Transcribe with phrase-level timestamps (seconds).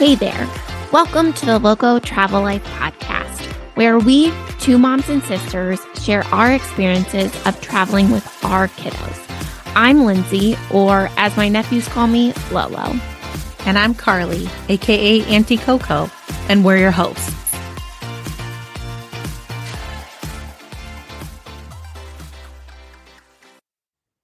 [0.00, 0.48] Hey there.
[0.94, 3.44] Welcome to the Loco Travel Life podcast,
[3.76, 9.74] where we, two moms and sisters, share our experiences of traveling with our kiddos.
[9.76, 12.98] I'm Lindsay, or as my nephews call me, Lolo.
[13.66, 16.10] And I'm Carly, aka Auntie KoKo,
[16.48, 17.34] and we're your hosts.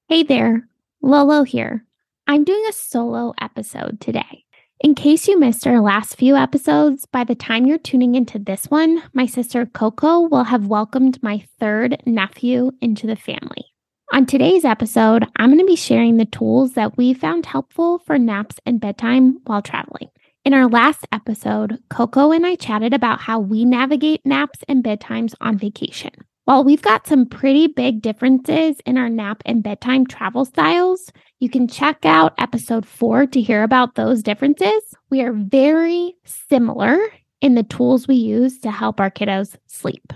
[0.08, 0.66] Hey there,
[1.02, 1.84] Lolo here.
[2.27, 4.45] I'm doing a solo episode today.
[4.80, 8.66] In case you missed our last few episodes, by the time you're tuning into this
[8.66, 13.72] one, my sister KoKo will have welcomed my third nephew into the family.
[14.12, 18.18] On today's episode, I'm going to be sharing the tools that we found helpful for
[18.18, 20.10] naps and bedtime while traveling.
[20.44, 25.34] In our last episode, KoKo and I chatted about how we navigate naps and bedtimes
[25.40, 26.12] on vacation.
[26.44, 31.51] While we've got some pretty big differences in our nap and bedtime travel styles, you
[31.51, 34.83] can check out episode four to hear about those differences.
[35.11, 36.98] We are very similar
[37.41, 40.12] in the tools we use to help our kiddos sleep.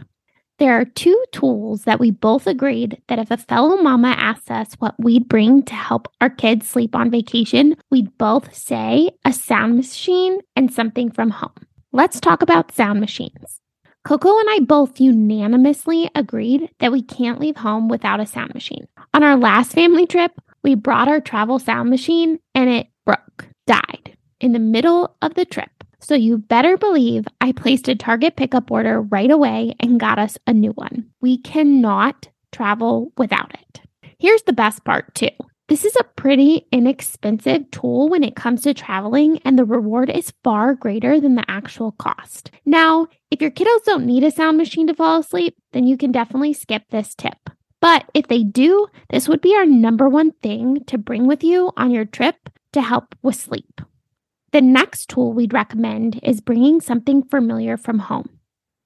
[0.59, 4.75] There are two tools that we both agreed that if a fellow mama asked us
[4.79, 9.77] what we'd bring to help our kids sleep on vacation, we'd both say a sound
[9.77, 11.53] machine and something from home.
[11.93, 13.61] Let's talk about sound machines.
[14.07, 18.87] KoKo and I both unanimously agreed that we can't leave home without a sound machine.
[19.13, 24.16] On our last family trip, we brought our travel sound machine and it broke, died
[24.41, 25.70] in the middle of the trip.
[26.00, 30.39] So you better believe I placed a Target pickup order right away and got us
[30.47, 31.11] a new one.
[31.20, 33.83] We cannot travel without it.
[34.19, 35.28] Here's the best part, too.
[35.69, 40.33] This is a pretty inexpensive tool when it comes to traveling, and the reward is
[40.42, 42.50] far greater than the actual cost.
[42.67, 46.11] Now, if your kiddos don't need a sound machine to fall asleep, then you can
[46.11, 47.50] definitely skip this tip.
[47.81, 51.73] But if they do, this would be our number one thing to bring with you
[51.77, 53.81] on your trip to help with sleep.
[54.53, 58.41] The next tool we'd recommend is bringing something familiar from home.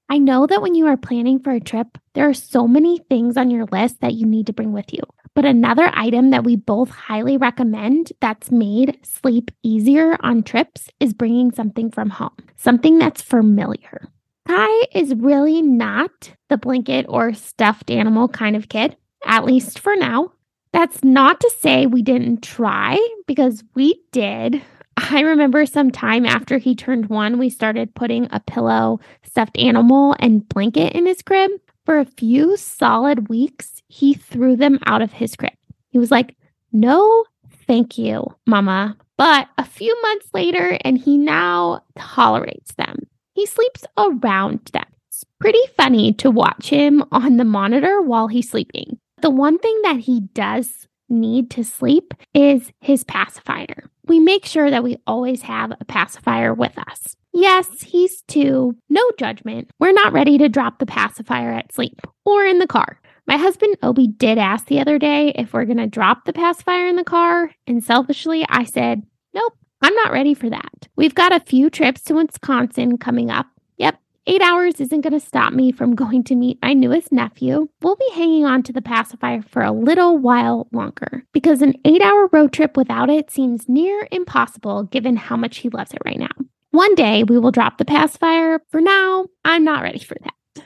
[0.07, 3.37] I know that when you are planning for a trip, there are so many things
[3.37, 5.01] on your list that you need to bring with you.
[5.33, 11.13] But another item that we both highly recommend that's made sleep easier on trips is
[11.13, 14.07] bringing something from home, something that's familiar.
[14.47, 18.95] Kai is really not the blanket or stuffed animal kind of kid,
[19.25, 20.31] at least for now.
[20.71, 24.61] That's not to say we didn't try, because we did.
[24.97, 30.15] I remember some time after he turned one, we started putting a pillow, stuffed animal,
[30.19, 31.51] and blanket in his crib.
[31.85, 35.53] For a few solid weeks, he threw them out of his crib.
[35.89, 36.35] He was like,
[36.71, 37.25] No,
[37.67, 38.97] thank you, mama.
[39.17, 43.07] But a few months later, and he now tolerates them.
[43.35, 44.85] He sleeps around them.
[45.09, 48.97] It's pretty funny to watch him on the monitor while he's sleeping.
[49.21, 53.89] The one thing that he does need to sleep is his pacifier.
[54.05, 57.17] We make sure that we always have a pacifier with us.
[57.33, 59.69] Yes, he's two, no judgment.
[59.79, 63.01] We're not ready to drop the pacifier at sleep or in the car.
[63.27, 66.87] My husband Obi did ask the other day if we're going to drop the pacifier
[66.87, 69.03] in the car, and selfishly, I said,
[69.33, 70.87] nope, I'm not ready for that.
[70.95, 73.45] We've got a few trips to Wisconsin coming up,
[73.77, 77.69] Yep, Eight hours isn't going to stop me from going to meet my newest nephew.
[77.83, 82.01] We'll be hanging on to the pacifier for a little while longer because an eight
[82.01, 86.17] hour road trip without it seems near impossible given how much he loves it right
[86.17, 86.33] now.
[86.71, 88.61] One day we will drop the pacifier.
[88.71, 90.65] For now, I'm not ready for that.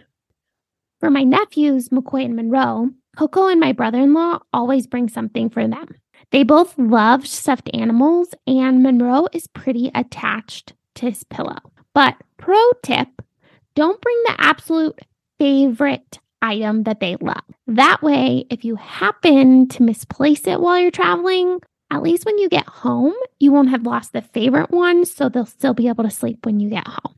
[1.01, 5.49] For my nephews, McCoy and Monroe, KoKo and my brother in law always bring something
[5.49, 5.89] for them.
[6.31, 11.57] They both love stuffed animals, and Monroe is pretty attached to his pillow.
[11.93, 13.07] But pro tip
[13.75, 14.99] don't bring the absolute
[15.39, 17.43] favorite item that they love.
[17.67, 21.59] That way, if you happen to misplace it while you're traveling,
[21.91, 25.45] at least when you get home, you won't have lost the favorite one, so they'll
[25.45, 27.15] still be able to sleep when you get home.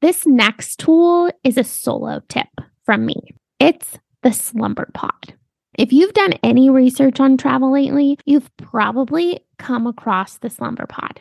[0.00, 2.48] This next tool is a solo tip
[2.84, 3.34] from me.
[3.60, 5.34] It's the slumber pod.
[5.76, 11.20] If you've done any research on travel lately, you've probably come across the slumber pod.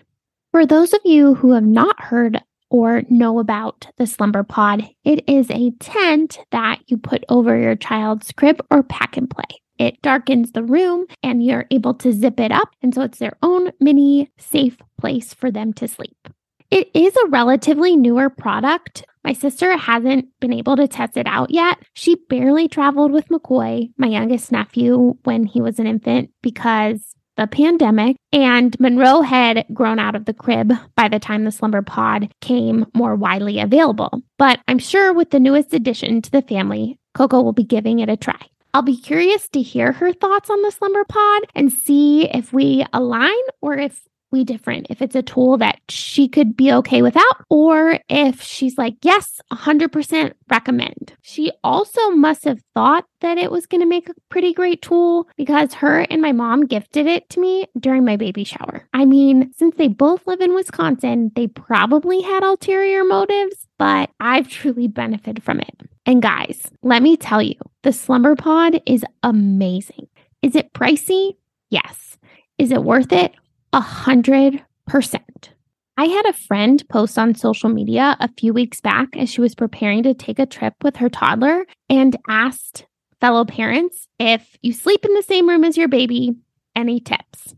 [0.51, 5.27] For those of you who have not heard or know about the slumber pod, it
[5.27, 9.59] is a tent that you put over your child's crib or pack and play.
[9.79, 12.69] It darkens the room and you're able to zip it up.
[12.81, 16.29] And so it's their own mini safe place for them to sleep.
[16.69, 19.05] It is a relatively newer product.
[19.23, 21.79] My sister hasn't been able to test it out yet.
[21.93, 27.47] She barely traveled with McCoy, my youngest nephew, when he was an infant because the
[27.47, 32.31] pandemic, and Monroe had grown out of the crib by the time the slumber pod
[32.41, 34.21] came more widely available.
[34.37, 38.09] But I'm sure with the newest addition to the family, KoKo will be giving it
[38.09, 38.39] a try.
[38.75, 42.85] I'll be curious to hear her thoughts on the slumber pod and see if we
[42.91, 44.01] align or if
[44.41, 48.95] different if it's a tool that she could be okay without or if she's like,
[49.01, 51.13] yes, 100% recommend.
[51.21, 55.27] She also must have thought that it was going to make a pretty great tool
[55.35, 58.87] because her and my mom gifted it to me during my baby shower.
[58.93, 64.47] I mean, since they both live in Wisconsin, they probably had ulterior motives, but I've
[64.47, 65.81] truly benefited from it.
[66.05, 70.07] And guys, let me tell you, the Slumber Pod is amazing.
[70.41, 71.37] Is it pricey?
[71.69, 72.17] Yes.
[72.57, 73.33] Is it worth it?
[73.73, 75.51] A hundred percent.
[75.97, 79.55] I had a friend post on social media a few weeks back as she was
[79.55, 82.85] preparing to take a trip with her toddler and asked
[83.19, 86.35] fellow parents if you sleep in the same room as your baby,
[86.75, 87.55] any tips?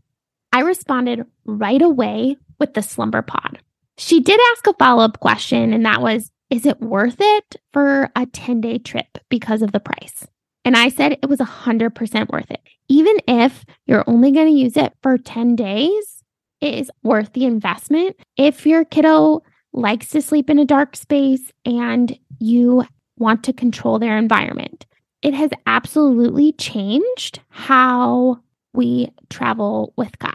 [0.52, 3.58] I responded right away with the slumber pod.
[3.98, 8.10] She did ask a follow up question, and that was Is it worth it for
[8.16, 10.26] a 10 day trip because of the price?
[10.64, 12.60] And I said it was 100% worth it.
[12.88, 16.22] Even if you're only going to use it for 10 days,
[16.60, 18.16] it is worth the investment.
[18.36, 19.42] If your kiddo
[19.72, 22.84] likes to sleep in a dark space and you
[23.18, 24.86] want to control their environment,
[25.22, 28.40] it has absolutely changed how
[28.72, 30.32] we travel with Kai.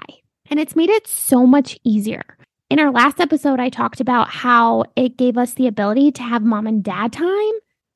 [0.50, 2.38] And it's made it so much easier.
[2.70, 6.44] In our last episode, I talked about how it gave us the ability to have
[6.44, 7.52] mom and dad time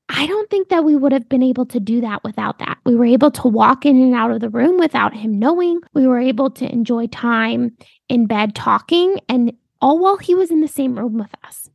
[0.10, 2.78] I don't think that we would have been able to do that without that.
[2.86, 5.82] We were able to walk in and out of the room without him knowing.
[5.94, 7.76] We were able to enjoy time
[8.08, 11.70] in bed talking and all while he was in the same room with us.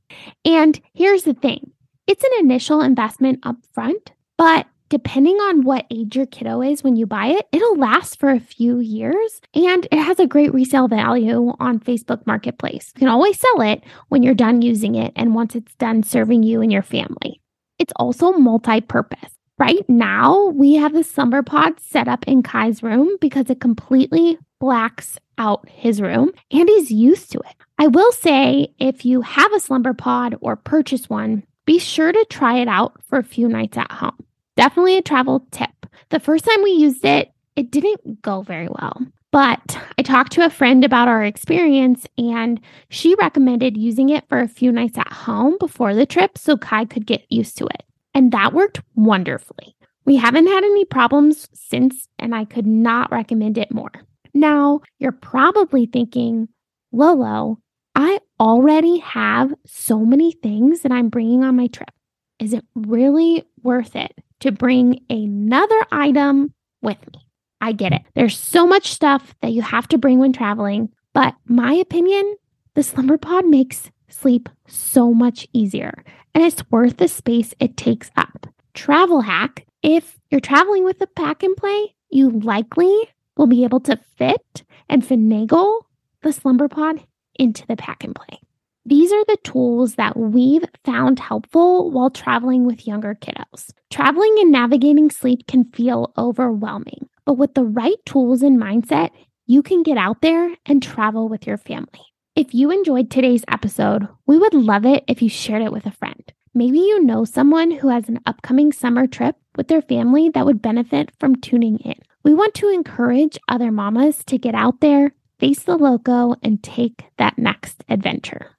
[0.44, 1.72] And here's the thing
[2.06, 6.96] it's an initial investment up front, but depending on what age your kiddo is when
[6.96, 10.88] you buy it, it'll last for a few years and it has a great resale
[10.88, 12.92] value on Facebook Marketplace.
[12.96, 16.42] You can always sell it when you're done using it and once it's done serving
[16.42, 17.39] you and your family.
[17.80, 19.32] It's also multi purpose.
[19.58, 24.38] Right now, we have the slumber pod set up in Kai's room because it completely
[24.58, 27.56] blacks out his room and he's used to it.
[27.78, 32.26] I will say if you have a slumber pod or purchase one, be sure to
[32.28, 34.24] try it out for a few nights at home.
[34.56, 35.70] Definitely a travel tip.
[36.10, 39.00] The first time we used it, it didn't go very well.
[39.30, 39.78] But
[40.10, 44.72] talked to a friend about our experience and she recommended using it for a few
[44.72, 47.84] nights at home before the trip so Kai could get used to it.
[48.12, 49.76] And that worked wonderfully.
[50.04, 53.92] We haven't had any problems since, and I could not recommend it more.
[54.34, 56.48] Now, you're probably thinking,
[56.90, 57.60] Lolo,
[57.94, 61.92] I already have so many things that I'm bringing on my trip.
[62.40, 66.52] Is it really worth it to bring another item
[66.82, 67.29] with me?
[67.60, 68.02] I get it.
[68.14, 72.36] There's so much stuff that you have to bring when traveling, but my opinion,
[72.74, 76.04] the slumber pod makes sleep so much easier
[76.34, 78.46] and it's worth the space it takes up.
[78.74, 83.80] Travel hack if you're traveling with a pack and play, you likely will be able
[83.80, 85.82] to fit and finagle
[86.22, 87.02] the slumber pod
[87.36, 88.38] into the pack and play.
[88.84, 93.70] These are the tools that we've found helpful while traveling with younger kiddos.
[93.90, 97.08] Traveling and navigating sleep can feel overwhelming.
[97.24, 99.10] But with the right tools and mindset,
[99.46, 102.06] you can get out there and travel with your family.
[102.36, 105.90] If you enjoyed today's episode, we would love it if you shared it with a
[105.90, 106.32] friend.
[106.54, 110.62] Maybe you know someone who has an upcoming summer trip with their family that would
[110.62, 111.96] benefit from tuning in.
[112.22, 117.04] We want to encourage other mamas to get out there, face the loco, and take
[117.18, 118.56] that next adventure.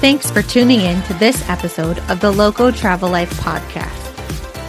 [0.00, 4.07] Thanks for tuning in to this episode of the Loco Travel Life podcast.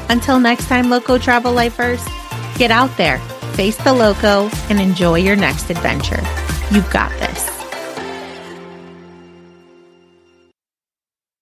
[0.10, 2.04] Until next time, Loco Travel Lifers,
[2.58, 3.20] get out there,
[3.54, 6.22] face the loco, and enjoy your next adventure.
[6.72, 7.49] You've got this.